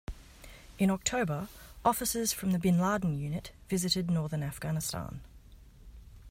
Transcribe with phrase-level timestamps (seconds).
[0.79, 1.47] In October,
[1.85, 5.21] officers from the Bin Laden unit visited northern Afghanistan.